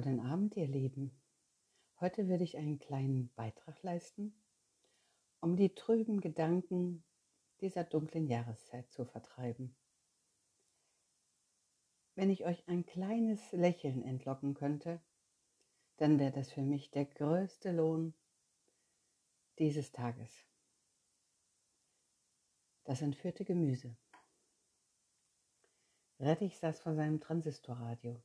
Guten 0.00 0.20
Abend, 0.20 0.56
ihr 0.56 0.68
Lieben. 0.68 1.10
Heute 1.98 2.28
würde 2.28 2.44
ich 2.44 2.56
einen 2.56 2.78
kleinen 2.78 3.34
Beitrag 3.34 3.82
leisten, 3.82 4.32
um 5.40 5.56
die 5.56 5.74
trüben 5.74 6.20
Gedanken 6.20 7.02
dieser 7.60 7.82
dunklen 7.82 8.28
Jahreszeit 8.28 8.88
zu 8.92 9.04
vertreiben. 9.04 9.74
Wenn 12.14 12.30
ich 12.30 12.46
euch 12.46 12.68
ein 12.68 12.86
kleines 12.86 13.50
Lächeln 13.50 14.04
entlocken 14.04 14.54
könnte, 14.54 15.00
dann 15.96 16.20
wäre 16.20 16.30
das 16.30 16.52
für 16.52 16.62
mich 16.62 16.92
der 16.92 17.06
größte 17.06 17.72
Lohn 17.72 18.14
dieses 19.58 19.90
Tages. 19.90 20.46
Das 22.84 23.02
entführte 23.02 23.44
Gemüse. 23.44 23.96
Rettich 26.20 26.56
saß 26.56 26.78
vor 26.78 26.94
seinem 26.94 27.18
Transistorradio. 27.18 28.22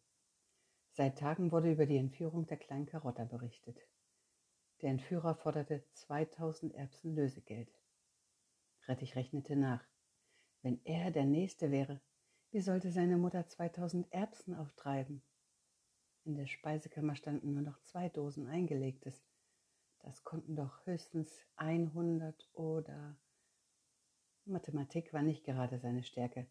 Seit 0.96 1.18
Tagen 1.18 1.52
wurde 1.52 1.72
über 1.72 1.88
die 1.88 1.98
Entführung 1.98 2.46
der 2.46 2.58
kleinen 2.58 2.86
Karotta 2.86 3.26
berichtet. 3.26 3.80
Der 4.82 4.92
Entführer 4.92 5.34
forderte 5.34 5.84
2000 5.94 6.76
Erbsen 6.76 7.16
Lösegeld. 7.16 7.74
Rettich 8.88 9.16
rechnete 9.16 9.56
nach. 9.56 9.84
Wenn 10.62 10.80
er 10.84 11.10
der 11.10 11.26
Nächste 11.26 11.72
wäre, 11.72 12.00
wie 12.52 12.62
sollte 12.62 12.92
seine 12.92 13.18
Mutter 13.18 13.48
2000 13.48 14.14
Erbsen 14.14 14.54
auftreiben? 14.54 15.24
In 16.26 16.36
der 16.36 16.46
Speisekammer 16.46 17.16
standen 17.16 17.54
nur 17.54 17.64
noch 17.64 17.82
zwei 17.82 18.10
Dosen 18.10 18.46
eingelegtes. 18.46 19.26
Das 20.02 20.24
konnten 20.24 20.56
doch 20.56 20.86
höchstens 20.86 21.44
100 21.56 22.50
oder... 22.54 23.18
Mathematik 24.46 25.12
war 25.12 25.24
nicht 25.24 25.44
gerade 25.44 25.80
seine 25.80 26.04
Stärke. 26.04 26.46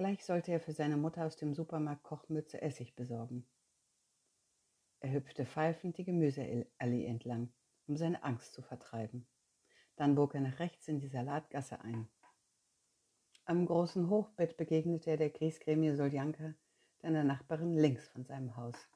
Gleich 0.00 0.24
sollte 0.24 0.50
er 0.50 0.60
für 0.60 0.72
seine 0.72 0.96
Mutter 0.96 1.26
aus 1.26 1.36
dem 1.36 1.52
Supermarkt 1.52 2.04
Kochmütze 2.04 2.62
Essig 2.62 2.96
besorgen. 2.96 3.46
Er 5.00 5.12
hüpfte 5.12 5.44
pfeifend 5.44 5.98
die 5.98 6.04
Gemüseallee 6.04 7.04
entlang, 7.04 7.52
um 7.86 7.98
seine 7.98 8.24
Angst 8.24 8.54
zu 8.54 8.62
vertreiben. 8.62 9.26
Dann 9.96 10.14
bog 10.14 10.34
er 10.34 10.40
nach 10.40 10.58
rechts 10.58 10.88
in 10.88 11.00
die 11.00 11.08
Salatgasse 11.08 11.82
ein. 11.82 12.08
Am 13.44 13.66
großen 13.66 14.08
Hochbett 14.08 14.56
begegnete 14.56 15.10
er 15.10 15.16
der 15.18 15.28
Kriegsgremie 15.28 15.92
Soljanka, 15.92 16.54
seiner 17.02 17.22
Nachbarin 17.22 17.76
links 17.76 18.08
von 18.08 18.24
seinem 18.24 18.56
Haus. 18.56 18.88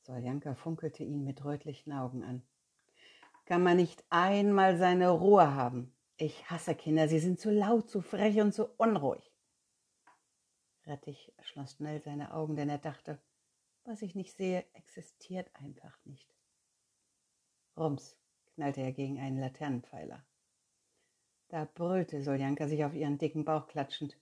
Soljanka 0.00 0.54
funkelte 0.54 1.04
ihn 1.04 1.24
mit 1.24 1.44
rötlichen 1.44 1.92
Augen 1.92 2.24
an. 2.24 2.42
Kann 3.44 3.62
man 3.62 3.76
nicht 3.76 4.02
einmal 4.08 4.78
seine 4.78 5.10
Ruhe 5.10 5.52
haben? 5.52 5.94
Ich 6.16 6.48
hasse 6.48 6.74
Kinder, 6.74 7.06
sie 7.06 7.18
sind 7.18 7.38
zu 7.38 7.50
laut, 7.50 7.90
zu 7.90 8.00
frech 8.00 8.40
und 8.40 8.54
zu 8.54 8.64
unruhig. 8.78 9.27
Rettich 10.88 11.32
schloss 11.42 11.74
schnell 11.74 12.00
seine 12.00 12.32
Augen, 12.32 12.56
denn 12.56 12.70
er 12.70 12.78
dachte, 12.78 13.20
was 13.84 14.00
ich 14.00 14.14
nicht 14.14 14.34
sehe, 14.36 14.64
existiert 14.72 15.54
einfach 15.54 15.96
nicht. 16.04 16.34
Rums 17.76 18.16
knallte 18.54 18.80
er 18.80 18.92
gegen 18.92 19.20
einen 19.20 19.38
Laternenpfeiler. 19.38 20.24
Da 21.48 21.66
brüllte 21.66 22.22
Soljanka 22.22 22.68
sich 22.68 22.84
auf 22.84 22.94
ihren 22.94 23.18
dicken 23.18 23.44
Bauch 23.44 23.68
klatschend. 23.68 24.18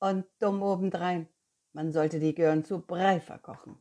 Und 0.00 0.26
dumm 0.40 0.62
obendrein, 0.62 1.28
man 1.72 1.92
sollte 1.92 2.20
die 2.20 2.34
Gören 2.34 2.64
zu 2.64 2.80
Brei 2.80 3.20
verkochen. 3.20 3.78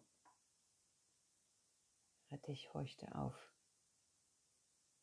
Rettich 2.32 2.74
horchte 2.74 3.14
auf. 3.16 3.36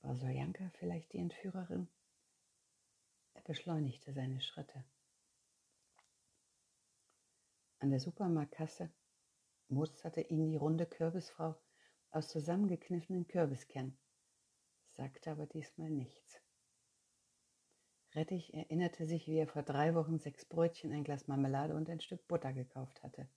War 0.02 0.16
Soljanka 0.16 0.70
vielleicht 0.78 1.12
die 1.12 1.18
Entführerin? 1.18 1.88
Er 3.34 3.42
beschleunigte 3.42 4.12
seine 4.12 4.40
Schritte. 4.40 4.84
An 7.82 7.90
der 7.90 7.98
Supermarktkasse 7.98 8.90
musterte 9.68 10.20
ihn 10.20 10.50
die 10.50 10.56
runde 10.56 10.84
Kürbisfrau 10.84 11.54
aus 12.10 12.28
zusammengekniffenen 12.28 13.26
Kürbiskernen, 13.26 13.98
sagte 14.90 15.30
aber 15.30 15.46
diesmal 15.46 15.88
nichts. 15.88 16.42
Rettich 18.14 18.52
erinnerte 18.52 19.06
sich, 19.06 19.26
wie 19.28 19.38
er 19.38 19.46
vor 19.46 19.62
drei 19.62 19.94
Wochen 19.94 20.18
sechs 20.18 20.44
Brötchen, 20.44 20.92
ein 20.92 21.04
Glas 21.04 21.26
Marmelade 21.26 21.74
und 21.74 21.88
ein 21.88 22.00
Stück 22.00 22.28
Butter 22.28 22.52
gekauft 22.52 23.02
hatte. 23.02 23.30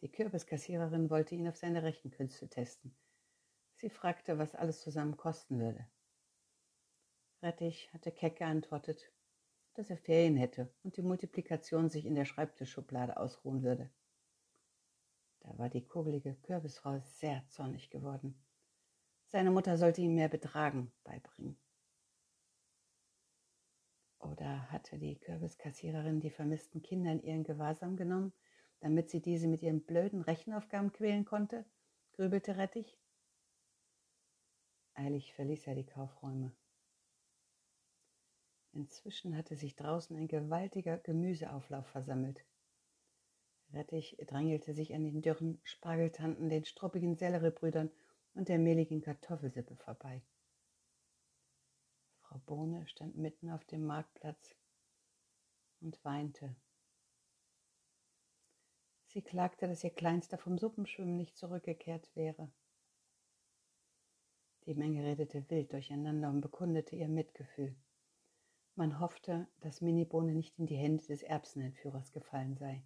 Die 0.00 0.10
Kürbiskassiererin 0.10 1.10
wollte 1.10 1.34
ihn 1.34 1.48
auf 1.48 1.56
seine 1.56 1.82
Rechenkünste 1.82 2.48
testen. 2.48 2.96
Sie 3.74 3.90
fragte, 3.90 4.38
was 4.38 4.54
alles 4.54 4.80
zusammen 4.80 5.18
kosten 5.18 5.60
würde. 5.60 5.86
Rettich 7.42 7.92
hatte 7.92 8.12
keck 8.12 8.36
geantwortet, 8.36 9.12
dass 9.78 9.90
er 9.90 9.96
Ferien 9.96 10.36
hätte 10.36 10.68
und 10.82 10.96
die 10.96 11.02
Multiplikation 11.02 11.88
sich 11.88 12.04
in 12.04 12.16
der 12.16 12.24
Schreibtischschublade 12.24 13.16
ausruhen 13.16 13.62
würde. 13.62 13.88
Da 15.38 15.56
war 15.56 15.68
die 15.68 15.86
kugelige 15.86 16.34
Kürbisfrau 16.34 16.98
sehr 16.98 17.46
zornig 17.46 17.88
geworden. 17.88 18.34
Seine 19.28 19.52
Mutter 19.52 19.78
sollte 19.78 20.00
ihm 20.00 20.16
mehr 20.16 20.28
Betragen 20.28 20.90
beibringen. 21.04 21.56
Oder 24.18 24.68
hatte 24.72 24.98
die 24.98 25.16
Kürbiskassiererin 25.20 26.18
die 26.18 26.30
vermissten 26.30 26.82
Kinder 26.82 27.12
in 27.12 27.22
ihren 27.22 27.44
Gewahrsam 27.44 27.96
genommen, 27.96 28.32
damit 28.80 29.10
sie 29.10 29.22
diese 29.22 29.46
mit 29.46 29.62
ihren 29.62 29.84
blöden 29.84 30.22
Rechenaufgaben 30.22 30.92
quälen 30.92 31.24
konnte? 31.24 31.64
grübelte 32.14 32.56
Rettich. 32.56 32.98
Eilig 34.94 35.32
verließ 35.34 35.68
er 35.68 35.76
die 35.76 35.86
Kaufräume. 35.86 36.52
Inzwischen 38.78 39.36
hatte 39.36 39.56
sich 39.56 39.74
draußen 39.74 40.16
ein 40.16 40.28
gewaltiger 40.28 40.98
Gemüseauflauf 40.98 41.84
versammelt. 41.88 42.44
Rettich 43.72 44.16
drängelte 44.24 44.72
sich 44.72 44.94
an 44.94 45.02
den 45.02 45.20
dürren 45.20 45.60
Spargeltanten, 45.64 46.48
den 46.48 46.64
struppigen 46.64 47.16
Selleriebrüdern 47.16 47.90
und 48.34 48.48
der 48.48 48.60
mehligen 48.60 49.00
Kartoffelsippe 49.00 49.74
vorbei. 49.74 50.22
Frau 52.20 52.38
Bohne 52.46 52.86
stand 52.86 53.16
mitten 53.16 53.50
auf 53.50 53.64
dem 53.64 53.84
Marktplatz 53.84 54.54
und 55.80 55.98
weinte. 56.04 56.54
Sie 59.06 59.22
klagte, 59.22 59.66
dass 59.66 59.82
ihr 59.82 59.90
Kleinster 59.90 60.38
vom 60.38 60.56
Suppenschwimmen 60.56 61.16
nicht 61.16 61.36
zurückgekehrt 61.36 62.14
wäre. 62.14 62.48
Die 64.66 64.74
Menge 64.74 65.02
redete 65.02 65.50
wild 65.50 65.72
durcheinander 65.72 66.28
und 66.28 66.42
bekundete 66.42 66.94
ihr 66.94 67.08
Mitgefühl. 67.08 67.74
Man 68.78 69.00
hoffte, 69.00 69.48
dass 69.58 69.80
Minibohne 69.80 70.32
nicht 70.32 70.56
in 70.60 70.66
die 70.66 70.76
Hände 70.76 71.04
des 71.04 71.24
Erbsenentführers 71.24 72.12
gefallen 72.12 72.56
sei. 72.56 72.84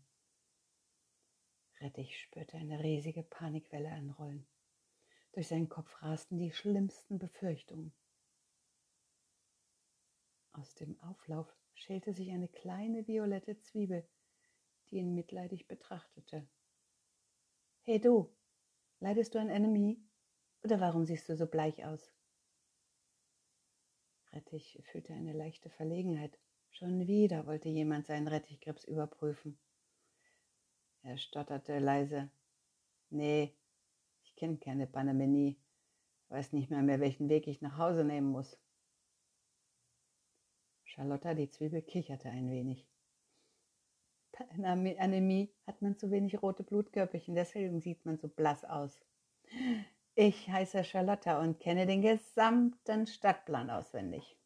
Rettich 1.83 2.19
spürte 2.19 2.57
eine 2.57 2.83
riesige 2.83 3.23
Panikwelle 3.23 3.91
anrollen. 3.91 4.47
Durch 5.33 5.49
seinen 5.49 5.69
Kopf 5.69 6.01
rasten 6.01 6.39
die 6.39 6.51
schlimmsten 6.51 7.19
Befürchtungen. 7.19 7.93
Aus 10.53 10.75
dem 10.77 10.99
Auflauf 11.03 11.55
schälte 11.75 12.15
sich 12.15 12.31
eine 12.31 12.49
kleine 12.49 13.07
violette 13.07 13.61
Zwiebel, 13.61 14.09
die 14.89 14.97
ihn 14.97 15.13
mitleidig 15.13 15.69
betrachtete. 15.69 16.49
Hey 17.83 18.01
du, 18.01 18.35
leidest 19.01 19.35
du 19.35 19.41
an 19.41 19.51
Enemy? 19.51 20.03
Oder 20.65 20.81
warum 20.81 21.05
siehst 21.05 21.29
du 21.29 21.37
so 21.37 21.47
bleich 21.47 21.85
aus? 21.85 22.15
Rettich 24.33 24.83
fühlte 24.91 25.13
eine 25.13 25.33
leichte 25.33 25.71
Verlegenheit. 25.71 26.39
Schon 26.71 27.07
wieder 27.07 27.47
wollte 27.47 27.69
jemand 27.69 28.07
seinen 28.07 28.29
Rettichkrebs 28.29 28.85
überprüfen. 28.85 29.59
Er 31.03 31.19
stotterte 31.19 31.79
leise. 31.79 32.31
Nee, 33.11 33.55
ich 34.25 34.35
kenne 34.37 34.57
keine 34.57 34.87
Panamenie. 34.87 35.59
Weiß 36.29 36.53
nicht 36.53 36.71
mehr, 36.71 36.83
mehr, 36.83 37.01
welchen 37.01 37.29
Weg 37.29 37.47
ich 37.47 37.61
nach 37.61 37.77
Hause 37.77 38.05
nehmen 38.05 38.29
muss. 38.29 38.59
Charlotta, 40.85 41.35
die 41.35 41.51
Zwiebel, 41.51 41.83
kicherte 41.83 42.31
ein 42.31 42.51
wenig. 42.51 42.87
Anämie 44.63 45.53
hat 45.67 45.83
man 45.83 45.99
zu 45.99 46.11
wenig 46.11 46.41
rote 46.41 46.63
Blutkörperchen, 46.63 47.35
deswegen 47.35 47.81
sieht 47.81 48.05
man 48.07 48.19
so 48.19 48.29
blass 48.29 48.65
aus. 48.65 49.05
Ich 50.15 50.47
heiße 50.47 50.85
Charlotta 50.85 51.41
und 51.41 51.59
kenne 51.59 51.87
den 51.87 52.03
gesamten 52.03 53.07
Stadtplan 53.07 53.71
auswendig. 53.71 54.37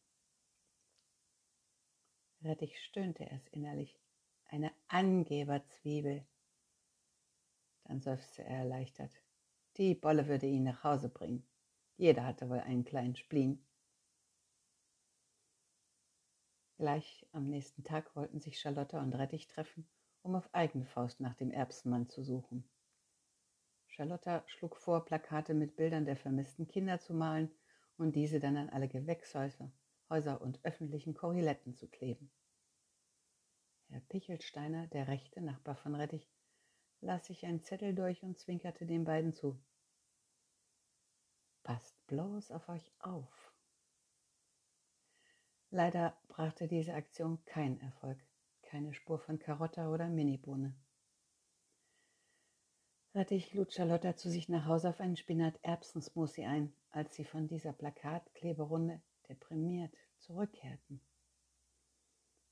Rettich 2.41 2.79
stöhnte 2.81 3.25
erst 3.25 3.49
innerlich. 3.49 3.99
Eine 4.45 4.71
Angeberzwiebel. 4.87 6.25
Dann 7.83 7.99
seufzte 7.99 8.45
er 8.45 8.59
erleichtert. 8.59 9.11
Die 9.75 9.93
Bolle 9.93 10.27
würde 10.27 10.45
ihn 10.45 10.63
nach 10.63 10.85
Hause 10.85 11.09
bringen. 11.09 11.45
Jeder 11.97 12.25
hatte 12.25 12.49
wohl 12.49 12.61
einen 12.61 12.85
kleinen 12.85 13.17
Spleen. 13.17 13.61
Gleich 16.77 17.27
am 17.33 17.49
nächsten 17.49 17.83
Tag 17.83 18.15
wollten 18.15 18.39
sich 18.39 18.59
Charlotta 18.59 19.01
und 19.01 19.13
Rettich 19.13 19.47
treffen, 19.47 19.85
um 20.21 20.35
auf 20.35 20.47
eigene 20.53 20.85
Faust 20.85 21.19
nach 21.19 21.33
dem 21.33 21.51
Erbsenmann 21.51 22.07
zu 22.07 22.23
suchen. 22.23 22.69
Charlotta 23.97 24.43
schlug 24.45 24.77
vor, 24.77 25.03
Plakate 25.03 25.55
mit 25.55 25.75
Bildern 25.75 26.05
der 26.05 26.15
vermissten 26.15 26.67
Kinder 26.67 26.99
zu 26.99 27.15
malen 27.15 27.49
und 27.97 28.15
diese 28.15 28.39
dann 28.39 28.55
an 28.55 28.69
alle 28.69 28.87
Gewächshäuser 28.87 29.71
Häuser 30.09 30.39
und 30.41 30.59
öffentlichen 30.63 31.13
Korriletten 31.13 31.75
zu 31.75 31.87
kleben. 31.87 32.31
Herr 33.89 33.99
Pichelsteiner, 34.01 34.87
der 34.87 35.07
rechte 35.07 35.41
Nachbar 35.41 35.75
von 35.75 35.95
Rettich, 35.95 36.29
las 37.01 37.25
sich 37.25 37.45
einen 37.45 37.63
Zettel 37.63 37.93
durch 37.93 38.23
und 38.23 38.37
zwinkerte 38.37 38.85
den 38.85 39.03
beiden 39.03 39.33
zu. 39.33 39.59
Passt 41.63 41.95
bloß 42.07 42.51
auf 42.51 42.69
euch 42.69 42.93
auf. 42.99 43.51
Leider 45.69 46.17
brachte 46.29 46.67
diese 46.67 46.93
Aktion 46.93 47.43
keinen 47.45 47.81
Erfolg, 47.81 48.19
keine 48.61 48.93
Spur 48.93 49.19
von 49.19 49.39
Karotta 49.39 49.91
oder 49.91 50.07
Minibohne. 50.07 50.73
Rettich 53.17 53.55
lud 53.55 53.73
Charlotta 53.73 54.15
zu 54.15 54.29
sich 54.29 54.47
nach 54.47 54.67
Hause 54.67 54.89
auf 54.89 54.99
einen 54.99 55.17
Spinat-Erbsensmoothie 55.17 56.45
ein, 56.45 56.71
als 56.91 57.15
sie 57.15 57.25
von 57.25 57.47
dieser 57.47 57.73
Plakatkleberunde 57.73 59.01
deprimiert 59.27 59.91
zurückkehrten. 60.19 61.01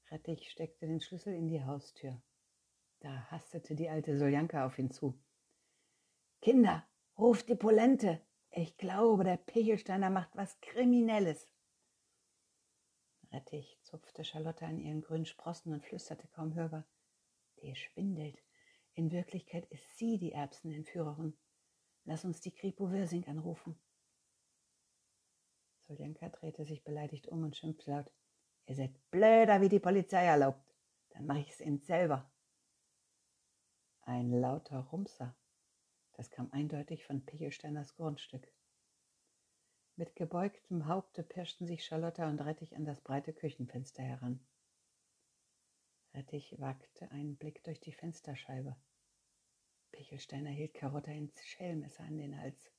Rettich 0.10 0.50
steckte 0.50 0.88
den 0.88 1.02
Schlüssel 1.02 1.36
in 1.36 1.50
die 1.50 1.64
Haustür. 1.64 2.20
Da 3.02 3.30
hastete 3.30 3.76
die 3.76 3.90
alte 3.90 4.18
Soljanka 4.18 4.66
auf 4.66 4.80
ihn 4.80 4.90
zu. 4.90 5.16
Kinder, 6.42 6.84
ruft 7.16 7.48
die 7.48 7.56
Polente! 7.56 8.20
Ich 8.50 8.76
glaube, 8.76 9.24
der 9.24 9.38
Pichelsteiner 9.38 10.10
macht 10.10 10.36
was 10.36 10.60
Kriminelles. 10.62 11.48
Rettich 13.32 13.78
zupfte 13.84 14.24
Charlotte 14.24 14.66
an 14.66 14.80
ihren 14.80 15.02
grünen 15.02 15.28
Sprossen 15.28 15.74
und 15.74 15.84
flüsterte 15.84 16.28
kaum 16.30 16.56
hörbar. 16.56 16.88
Die 17.62 17.76
schwindelt. 17.76 18.42
In 18.96 19.12
Wirklichkeit 19.12 19.66
ist 19.72 19.98
sie 19.98 20.18
die 20.18 20.32
Erbsenentführerin. 20.32 21.38
Lass 22.06 22.24
uns 22.24 22.40
die 22.40 22.52
Kripo 22.52 22.92
Wirsing 22.92 23.28
anrufen. 23.28 23.78
Soljanka 25.82 26.30
drehte 26.30 26.66
sich 26.66 26.84
beleidigt 26.84 27.28
um 27.28 27.44
und 27.44 27.58
schimpfte 27.58 27.92
laut. 27.92 28.12
Ihr 28.68 28.76
seid 28.76 29.12
blöder, 29.12 29.62
wie 29.62 29.70
die 29.70 29.80
Polizei 29.80 30.24
erlaubt. 30.24 30.74
Dann 31.10 31.26
mache 31.26 31.40
ich 31.40 31.50
es 31.50 31.62
Ihnen 31.62 31.82
selber. 31.82 32.32
Ein 34.02 34.32
lauter 34.32 34.80
Rumser. 34.80 35.36
Das 36.14 36.32
kam 36.32 36.52
eindeutig 36.52 37.06
von 37.06 37.26
Pichelsteiners 37.26 37.96
Grundstück. 37.96 38.48
Mit 39.98 40.16
gebeugtem 40.16 40.88
Haupte 40.88 41.24
pirschten 41.24 41.68
sich 41.68 41.86
Charlotta 41.86 42.30
und 42.30 42.40
Rettich 42.40 42.76
an 42.76 42.86
das 42.86 43.02
breite 43.02 43.34
Küchenfenster 43.34 44.04
heran. 44.04 44.40
Rettich 46.16 46.56
wagte 46.60 47.12
einen 47.12 47.36
Blick 47.36 47.62
durch 47.66 47.82
die 47.82 47.92
Fensterscheibe. 47.92 48.78
Pichelsteiner 49.92 50.50
hielt 50.50 50.74
Karotta 50.74 51.12
ein 51.12 51.30
Schellmesser 51.44 52.04
an 52.04 52.18
den 52.18 52.40
Hals. 52.40 52.72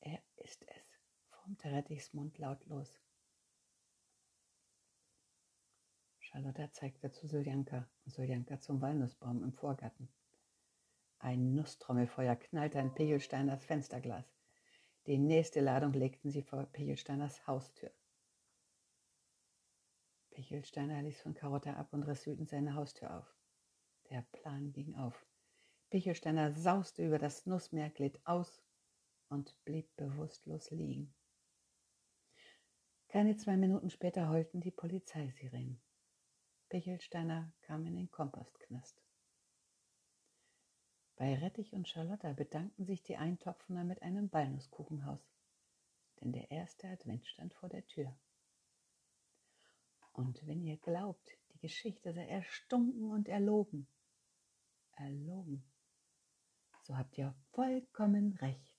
Er 0.00 0.20
ist 0.36 0.64
es, 0.66 0.98
formte 1.30 1.70
Rettichs 1.70 2.12
Mund 2.14 2.36
lautlos. 2.38 2.92
Charlotta 6.18 6.72
zeigte 6.72 7.12
zu 7.12 7.28
Soljanka 7.28 7.88
und 8.04 8.12
Soljanka 8.12 8.58
zum 8.58 8.80
Walnussbaum 8.80 9.44
im 9.44 9.52
Vorgarten. 9.52 10.08
Ein 11.20 11.54
Nusstrommelfeuer 11.54 12.34
knallte 12.34 12.80
an 12.80 12.94
Pichelsteiners 12.94 13.64
Fensterglas. 13.64 14.26
Die 15.06 15.18
nächste 15.18 15.60
Ladung 15.60 15.92
legten 15.92 16.30
sie 16.30 16.42
vor 16.42 16.64
Pichelsteiners 16.66 17.46
Haustür. 17.46 17.92
Pichelsteiner 20.48 21.02
ließ 21.02 21.20
von 21.20 21.34
Karotta 21.34 21.74
ab 21.74 21.92
und 21.92 22.04
riss 22.04 22.26
wütend 22.26 22.48
seine 22.48 22.74
Haustür 22.74 23.18
auf. 23.18 23.36
Der 24.08 24.22
Plan 24.32 24.72
ging 24.72 24.94
auf. 24.94 25.26
Pichelsteiner 25.90 26.54
sauste 26.54 27.04
über 27.06 27.18
das 27.18 27.44
Nussmeer, 27.44 27.90
glitt 27.90 28.18
aus 28.26 28.62
und 29.28 29.54
blieb 29.66 29.94
bewusstlos 29.96 30.70
liegen. 30.70 31.14
Keine 33.08 33.36
zwei 33.36 33.58
Minuten 33.58 33.90
später 33.90 34.30
heulten 34.30 34.62
die 34.62 34.70
Polizeisirenen. 34.70 35.82
Pichelsteiner 36.70 37.52
kam 37.60 37.84
in 37.84 37.96
den 37.96 38.10
Kompostknast. 38.10 39.04
Bei 41.16 41.34
Rettich 41.34 41.74
und 41.74 41.86
Charlotta 41.86 42.32
bedankten 42.32 42.86
sich 42.86 43.02
die 43.02 43.18
Eintopfner 43.18 43.84
mit 43.84 44.00
einem 44.00 44.32
Walnusskuchenhaus, 44.32 45.30
denn 46.22 46.32
der 46.32 46.50
erste 46.50 46.88
Advent 46.88 47.26
stand 47.26 47.52
vor 47.52 47.68
der 47.68 47.86
Tür. 47.86 48.16
Und 50.18 50.44
wenn 50.48 50.64
ihr 50.64 50.78
glaubt, 50.78 51.38
die 51.54 51.60
Geschichte 51.60 52.12
sei 52.12 52.26
erstunken 52.26 53.12
und 53.12 53.28
erlogen, 53.28 53.86
erlogen, 54.96 55.62
so 56.82 56.98
habt 56.98 57.16
ihr 57.16 57.36
vollkommen 57.52 58.32
recht. 58.40 58.77